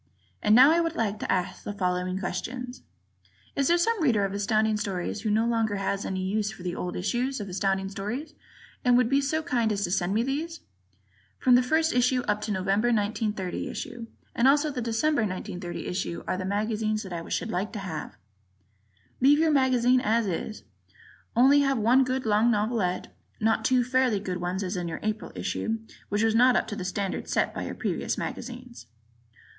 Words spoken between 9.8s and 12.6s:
to send me these? From the first issue up to the